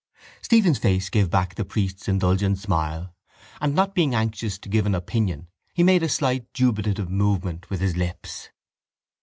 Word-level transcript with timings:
Stephen's 0.41 0.79
face 0.79 1.11
gave 1.11 1.29
back 1.29 1.53
the 1.53 1.63
priest's 1.63 2.07
indulgent 2.07 2.57
smile 2.57 3.13
and, 3.61 3.75
not 3.75 3.93
being 3.93 4.15
anxious 4.15 4.57
to 4.57 4.67
give 4.67 4.87
an 4.87 4.95
opinion, 4.95 5.47
he 5.75 5.83
made 5.83 6.01
a 6.01 6.09
slight 6.09 6.51
dubitative 6.53 7.11
movement 7.11 7.69
with 7.69 7.81
his 7.81 7.95
lips. 7.95 8.49